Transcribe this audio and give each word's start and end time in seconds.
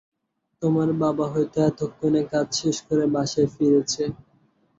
তোমার 0.61 0.89
বাবা 1.01 1.25
হয়তো 1.33 1.57
এতক্ষণে 1.69 2.21
কাজ 2.31 2.47
শেষ 2.59 2.77
করে 2.87 3.03
বাসায় 3.13 3.49
ফিরেছে। 3.55 4.03